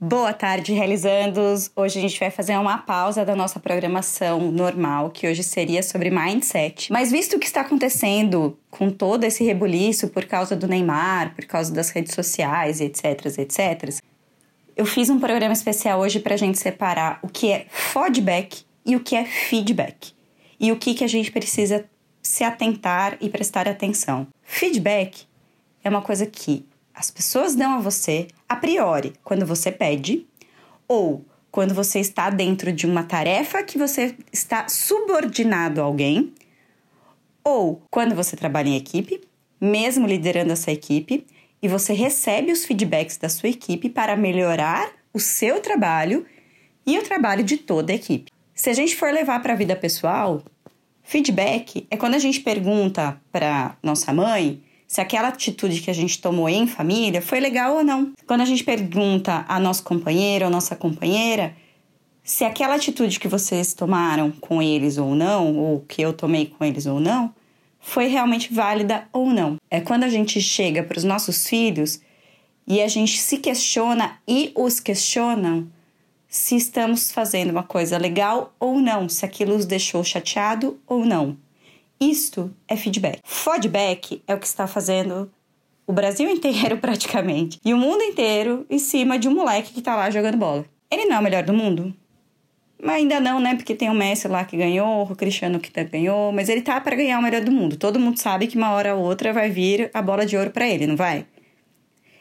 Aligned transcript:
Boa 0.00 0.32
tarde, 0.32 0.72
realizandos! 0.72 1.72
Hoje 1.74 1.98
a 1.98 2.02
gente 2.02 2.20
vai 2.20 2.30
fazer 2.30 2.56
uma 2.56 2.78
pausa 2.78 3.24
da 3.24 3.34
nossa 3.34 3.58
programação 3.58 4.52
normal, 4.52 5.10
que 5.10 5.26
hoje 5.26 5.42
seria 5.42 5.82
sobre 5.82 6.08
mindset. 6.08 6.92
Mas 6.92 7.10
visto 7.10 7.34
o 7.34 7.38
que 7.40 7.46
está 7.46 7.62
acontecendo 7.62 8.56
com 8.70 8.90
todo 8.90 9.24
esse 9.24 9.42
rebuliço 9.42 10.06
por 10.06 10.24
causa 10.24 10.54
do 10.54 10.68
Neymar, 10.68 11.34
por 11.34 11.44
causa 11.46 11.74
das 11.74 11.90
redes 11.90 12.14
sociais, 12.14 12.80
etc, 12.80 13.26
etc, 13.38 14.00
eu 14.76 14.86
fiz 14.86 15.10
um 15.10 15.18
programa 15.18 15.52
especial 15.52 15.98
hoje 15.98 16.20
para 16.20 16.34
a 16.34 16.38
gente 16.38 16.60
separar 16.60 17.18
o 17.20 17.26
que 17.26 17.50
é 17.50 17.66
feedback 17.68 18.64
e 18.86 18.94
o 18.94 19.00
que 19.00 19.16
é 19.16 19.24
feedback. 19.24 20.12
E 20.60 20.70
o 20.70 20.76
que, 20.76 20.94
que 20.94 21.02
a 21.02 21.08
gente 21.08 21.32
precisa 21.32 21.84
se 22.22 22.44
atentar 22.44 23.18
e 23.20 23.28
prestar 23.28 23.66
atenção. 23.66 24.28
Feedback 24.44 25.26
é 25.82 25.88
uma 25.88 26.02
coisa 26.02 26.24
que 26.24 26.64
as 26.94 27.10
pessoas 27.10 27.56
dão 27.56 27.72
a 27.72 27.80
você 27.80 28.28
a 28.48 28.56
priori 28.56 29.12
quando 29.22 29.44
você 29.44 29.70
pede 29.70 30.26
ou 30.86 31.24
quando 31.50 31.74
você 31.74 32.00
está 32.00 32.30
dentro 32.30 32.72
de 32.72 32.86
uma 32.86 33.02
tarefa 33.02 33.62
que 33.62 33.78
você 33.78 34.14
está 34.32 34.68
subordinado 34.68 35.80
a 35.80 35.84
alguém 35.84 36.32
ou 37.44 37.82
quando 37.90 38.14
você 38.14 38.36
trabalha 38.36 38.68
em 38.68 38.76
equipe, 38.76 39.20
mesmo 39.60 40.06
liderando 40.06 40.52
essa 40.52 40.70
equipe, 40.70 41.26
e 41.62 41.66
você 41.66 41.92
recebe 41.92 42.52
os 42.52 42.64
feedbacks 42.64 43.16
da 43.16 43.28
sua 43.28 43.48
equipe 43.48 43.88
para 43.88 44.16
melhorar 44.16 44.90
o 45.12 45.18
seu 45.18 45.60
trabalho 45.60 46.26
e 46.86 46.98
o 46.98 47.02
trabalho 47.02 47.42
de 47.42 47.56
toda 47.56 47.92
a 47.92 47.96
equipe. 47.96 48.30
Se 48.54 48.70
a 48.70 48.74
gente 48.74 48.94
for 48.94 49.12
levar 49.12 49.40
para 49.40 49.54
a 49.54 49.56
vida 49.56 49.74
pessoal, 49.74 50.42
feedback 51.02 51.86
é 51.90 51.96
quando 51.96 52.14
a 52.14 52.18
gente 52.18 52.40
pergunta 52.40 53.20
para 53.32 53.76
nossa 53.82 54.12
mãe 54.12 54.62
se 54.88 55.00
aquela 55.00 55.28
atitude 55.28 55.82
que 55.82 55.90
a 55.90 55.94
gente 55.94 56.20
tomou 56.20 56.48
em 56.48 56.66
família 56.66 57.22
foi 57.22 57.38
legal 57.38 57.76
ou 57.76 57.84
não. 57.84 58.12
Quando 58.26 58.40
a 58.40 58.46
gente 58.46 58.64
pergunta 58.64 59.44
a 59.46 59.60
nosso 59.60 59.84
companheiro 59.84 60.46
ou 60.46 60.50
nossa 60.50 60.74
companheira 60.74 61.54
se 62.28 62.44
aquela 62.44 62.74
atitude 62.74 63.18
que 63.18 63.26
vocês 63.26 63.72
tomaram 63.72 64.30
com 64.30 64.60
eles 64.60 64.98
ou 64.98 65.14
não, 65.14 65.56
ou 65.56 65.80
que 65.80 66.02
eu 66.02 66.12
tomei 66.12 66.44
com 66.44 66.62
eles 66.62 66.84
ou 66.84 67.00
não, 67.00 67.34
foi 67.80 68.06
realmente 68.06 68.52
válida 68.52 69.08
ou 69.14 69.30
não. 69.30 69.56
É 69.70 69.80
quando 69.80 70.04
a 70.04 70.10
gente 70.10 70.38
chega 70.38 70.82
para 70.82 70.98
os 70.98 71.04
nossos 71.04 71.48
filhos 71.48 72.02
e 72.66 72.82
a 72.82 72.88
gente 72.88 73.18
se 73.18 73.38
questiona 73.38 74.18
e 74.28 74.52
os 74.54 74.78
questionam 74.78 75.68
se 76.28 76.54
estamos 76.54 77.10
fazendo 77.10 77.50
uma 77.50 77.62
coisa 77.62 77.96
legal 77.96 78.54
ou 78.60 78.78
não, 78.78 79.08
se 79.08 79.24
aquilo 79.24 79.56
os 79.56 79.64
deixou 79.64 80.04
chateado 80.04 80.78
ou 80.86 81.06
não. 81.06 81.34
Isto 82.00 82.54
é 82.68 82.76
feedback. 82.76 83.20
Feedback 83.24 84.22
é 84.26 84.34
o 84.34 84.38
que 84.38 84.46
está 84.46 84.66
fazendo 84.66 85.30
o 85.86 85.92
Brasil 85.92 86.28
inteiro 86.30 86.78
praticamente 86.78 87.58
e 87.64 87.74
o 87.74 87.76
mundo 87.76 88.02
inteiro 88.02 88.64
em 88.70 88.78
cima 88.78 89.18
de 89.18 89.28
um 89.28 89.34
moleque 89.34 89.72
que 89.72 89.80
está 89.80 89.96
lá 89.96 90.10
jogando 90.10 90.36
bola. 90.36 90.64
Ele 90.90 91.06
não 91.06 91.16
é 91.16 91.18
o 91.18 91.22
melhor 91.22 91.42
do 91.42 91.52
mundo? 91.52 91.94
Mas 92.80 92.96
ainda 92.96 93.18
não, 93.18 93.40
né? 93.40 93.56
Porque 93.56 93.74
tem 93.74 93.90
o 93.90 93.94
Messi 93.94 94.28
lá 94.28 94.44
que 94.44 94.56
ganhou, 94.56 95.02
o 95.02 95.16
Cristiano 95.16 95.58
que 95.58 95.70
ganhou, 95.84 96.30
mas 96.30 96.48
ele 96.48 96.62
tá 96.62 96.80
para 96.80 96.94
ganhar 96.94 97.18
o 97.18 97.22
melhor 97.22 97.42
do 97.42 97.50
mundo. 97.50 97.76
Todo 97.76 97.98
mundo 97.98 98.18
sabe 98.18 98.46
que 98.46 98.56
uma 98.56 98.70
hora 98.70 98.94
ou 98.94 99.04
outra 99.04 99.32
vai 99.32 99.50
vir 99.50 99.90
a 99.92 100.00
bola 100.00 100.24
de 100.24 100.36
ouro 100.36 100.50
para 100.50 100.68
ele, 100.68 100.86
não 100.86 100.94
vai? 100.94 101.26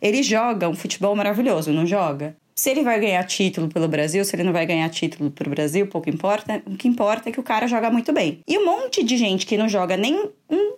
Ele 0.00 0.22
joga 0.22 0.68
um 0.68 0.74
futebol 0.74 1.16
maravilhoso, 1.16 1.72
não 1.72 1.84
joga? 1.84 2.36
Se 2.54 2.70
ele 2.70 2.84
vai 2.84 3.00
ganhar 3.00 3.24
título 3.24 3.68
pelo 3.68 3.88
Brasil, 3.88 4.24
se 4.24 4.36
ele 4.36 4.44
não 4.44 4.52
vai 4.52 4.64
ganhar 4.64 4.88
título 4.88 5.30
pro 5.30 5.50
Brasil, 5.50 5.88
pouco 5.88 6.08
importa. 6.08 6.62
O 6.66 6.76
que 6.76 6.86
importa 6.86 7.28
é 7.28 7.32
que 7.32 7.40
o 7.40 7.42
cara 7.42 7.66
joga 7.66 7.90
muito 7.90 8.12
bem. 8.12 8.40
E 8.46 8.56
um 8.56 8.64
monte 8.64 9.02
de 9.02 9.16
gente 9.16 9.44
que 9.44 9.56
não 9.56 9.68
joga 9.68 9.96
nem 9.96 10.30
um 10.48 10.76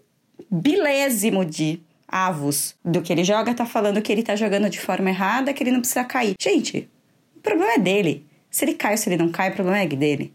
bilésimo 0.51 1.45
de 1.45 1.81
avos 2.09 2.75
do 2.85 3.03
que 3.03 3.13
ele 3.13 3.25
joga 3.25 3.53
tá 3.53 3.67
falando 3.67 4.01
que 4.01 4.11
ele 4.11 4.23
tá 4.23 4.35
jogando 4.37 4.71
de 4.71 4.81
forma 4.81 5.11
errada, 5.11 5.53
que 5.53 5.63
ele 5.63 5.73
não 5.73 5.81
precisa 5.81 6.05
cair. 6.05 6.35
Gente, 6.41 6.89
o 7.37 7.41
problema 7.41 7.75
é 7.75 7.79
dele. 7.79 8.25
Se 8.51 8.65
ele 8.65 8.75
cai 8.75 8.93
ou 8.93 8.99
se 8.99 9.09
ele 9.11 9.19
não 9.19 9.29
cai, 9.29 9.51
o 9.51 9.55
problema 9.55 9.79
é 9.79 9.87
dele. 9.87 10.33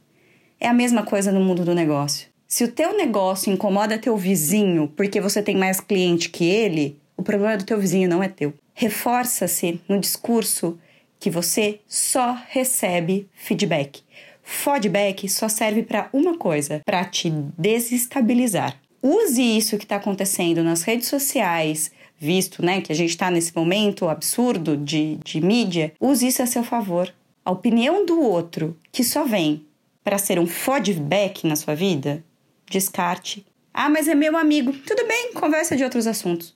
É 0.60 0.68
a 0.68 0.74
mesma 0.74 1.04
coisa 1.04 1.32
no 1.32 1.42
mundo 1.42 1.66
do 1.66 1.74
negócio. 1.74 2.28
Se 2.48 2.64
o 2.64 2.72
teu 2.72 2.96
negócio 2.96 3.52
incomoda 3.52 3.98
teu 3.98 4.16
vizinho 4.16 4.92
porque 4.96 5.20
você 5.20 5.42
tem 5.42 5.56
mais 5.56 5.80
cliente 5.80 6.30
que 6.30 6.46
ele, 6.46 7.00
o 7.18 7.24
problema 7.24 7.54
é 7.54 7.58
do 7.58 7.66
teu 7.66 7.80
vizinho, 7.80 8.08
não 8.08 8.22
é 8.22 8.28
teu. 8.28 8.54
Reforça-se 8.76 9.82
no 9.90 10.00
discurso 10.00 10.78
que 11.22 11.30
você 11.30 11.80
só 11.88 12.36
recebe 12.50 13.30
feedback. 13.36 14.02
Feedback 14.42 15.30
só 15.30 15.48
serve 15.48 15.84
para 15.84 16.10
uma 16.12 16.36
coisa, 16.36 16.82
para 16.84 17.06
te 17.06 17.30
desestabilizar. 17.30 18.76
Use 19.04 19.40
isso 19.40 19.78
que 19.78 19.86
está 19.86 19.98
acontecendo 19.98 20.64
nas 20.64 20.82
redes 20.82 21.08
sociais, 21.08 21.92
visto 22.18 22.66
né, 22.66 22.82
que 22.82 22.92
a 22.92 22.96
gente 22.96 23.12
está 23.12 23.30
nesse 23.30 23.56
momento 23.56 24.10
absurdo 24.10 24.76
de, 24.76 25.18
de 25.24 25.40
mídia, 25.40 25.94
use 26.00 26.28
isso 26.28 26.42
a 26.42 26.48
seu 26.48 26.64
favor. 26.64 27.14
A 27.46 27.52
opinião 27.52 28.04
do 28.04 28.20
outro 28.20 28.76
que 28.92 29.04
só 29.04 29.24
vem 29.24 29.64
para 30.04 30.18
ser 30.18 30.40
um 30.40 30.48
feedback 30.48 31.46
na 31.46 31.56
sua 31.56 31.76
vida, 31.76 32.24
descarte. 32.68 33.46
Ah, 33.72 33.90
mas 33.90 34.08
é 34.08 34.16
meu 34.16 34.36
amigo. 34.36 34.74
Tudo 34.74 35.08
bem, 35.08 35.34
conversa 35.34 35.76
de 35.76 35.84
outros 35.84 36.08
assuntos. 36.08 36.56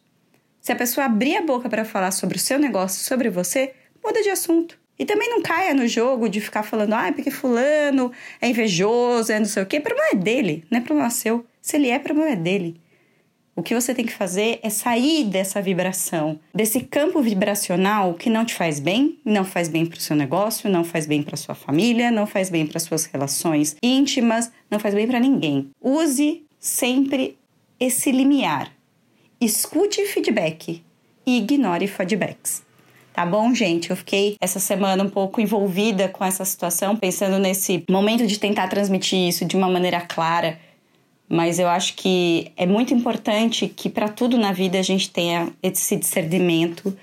Se 0.59 0.71
a 0.71 0.75
pessoa 0.75 1.05
abrir 1.05 1.37
a 1.37 1.45
boca 1.45 1.69
para 1.69 1.85
falar 1.85 2.09
sobre 2.09 2.37
o 2.37 2.39
seu 2.39 2.57
negócio, 2.57 3.03
sobre 3.03 3.29
você, 3.29 3.73
muda 4.05 4.21
de 4.21 4.29
assunto. 4.29 4.77
E 4.97 5.05
também 5.05 5.29
não 5.29 5.41
caia 5.41 5.73
no 5.73 5.87
jogo 5.87 6.29
de 6.29 6.39
ficar 6.39 6.63
falando, 6.63 6.93
ah, 6.93 7.11
porque 7.11 7.29
fulano 7.29 8.11
é 8.41 8.47
invejoso, 8.47 9.31
é 9.31 9.39
não 9.39 9.45
sei 9.45 9.63
o 9.63 9.65
quê. 9.65 9.77
O 9.77 9.81
problema 9.81 10.09
é 10.13 10.15
dele, 10.15 10.63
não 10.71 10.79
é 10.79 10.81
problema 10.81 11.09
seu. 11.09 11.45
Se 11.61 11.75
ele 11.75 11.89
é, 11.89 11.99
problema 11.99 12.31
é 12.31 12.35
dele. 12.35 12.79
O 13.57 13.63
que 13.63 13.73
você 13.73 13.95
tem 13.95 14.05
que 14.05 14.11
fazer 14.11 14.59
é 14.61 14.69
sair 14.69 15.23
dessa 15.23 15.61
vibração, 15.61 16.37
desse 16.53 16.81
campo 16.81 17.21
vibracional 17.21 18.13
que 18.13 18.29
não 18.29 18.43
te 18.43 18.53
faz 18.53 18.81
bem, 18.81 19.17
não 19.23 19.45
faz 19.45 19.69
bem 19.69 19.85
para 19.85 19.97
o 19.97 20.01
seu 20.01 20.13
negócio, 20.13 20.69
não 20.69 20.83
faz 20.83 21.05
bem 21.05 21.23
para 21.23 21.37
sua 21.37 21.55
família, 21.55 22.11
não 22.11 22.27
faz 22.27 22.49
bem 22.49 22.67
para 22.67 22.81
suas 22.81 23.05
relações 23.05 23.77
íntimas, 23.81 24.51
não 24.69 24.77
faz 24.77 24.93
bem 24.93 25.07
para 25.07 25.21
ninguém. 25.21 25.69
Use 25.81 26.45
sempre 26.59 27.37
esse 27.79 28.11
limiar. 28.11 28.69
Escute 29.39 30.05
feedback 30.05 30.83
e 31.25 31.37
ignore 31.37 31.87
feedbacks. 31.87 32.64
Tá 33.15 33.25
bom, 33.25 33.55
gente? 33.55 33.91
Eu 33.91 33.95
fiquei 33.95 34.35
essa 34.41 34.59
semana 34.59 35.01
um 35.01 35.09
pouco 35.09 35.39
envolvida 35.39 36.09
com 36.09 36.25
essa 36.25 36.43
situação, 36.43 36.97
pensando 36.97 37.39
nesse 37.39 37.81
momento 37.89 38.27
de 38.27 38.37
tentar 38.37 38.67
transmitir 38.67 39.17
isso 39.17 39.45
de 39.45 39.55
uma 39.55 39.69
maneira 39.69 40.01
clara. 40.01 40.59
Mas 41.29 41.57
eu 41.57 41.69
acho 41.69 41.95
que 41.95 42.51
é 42.57 42.65
muito 42.65 42.93
importante 42.93 43.69
que 43.69 43.89
para 43.89 44.09
tudo 44.09 44.37
na 44.37 44.51
vida 44.51 44.77
a 44.77 44.81
gente 44.81 45.09
tenha 45.09 45.47
esse 45.63 45.95
discernimento 45.95 46.93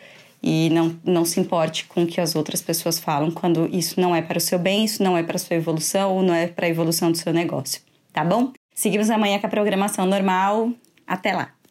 e 0.43 0.69
não, 0.69 0.95
não 1.03 1.25
se 1.25 1.41
importe 1.41 1.87
com 1.87 2.03
o 2.03 2.07
que 2.07 2.21
as 2.21 2.37
outras 2.37 2.61
pessoas 2.61 2.99
falam 2.99 3.31
quando 3.31 3.67
isso 3.75 3.99
não 3.99 4.15
é 4.15 4.21
para 4.21 4.37
o 4.37 4.41
seu 4.41 4.59
bem, 4.59 4.85
isso 4.85 5.03
não 5.03 5.17
é 5.17 5.23
para 5.23 5.37
a 5.37 5.39
sua 5.39 5.57
evolução 5.57 6.15
ou 6.15 6.23
não 6.23 6.35
é 6.35 6.47
para 6.47 6.67
a 6.67 6.69
evolução 6.69 7.11
do 7.11 7.17
seu 7.17 7.33
negócio, 7.33 7.81
tá 8.13 8.23
bom? 8.23 8.53
Seguimos 8.75 9.09
amanhã 9.09 9.39
com 9.39 9.47
a 9.47 9.51
programação 9.51 10.05
normal. 10.05 10.73
Até 11.07 11.33
lá! 11.33 11.62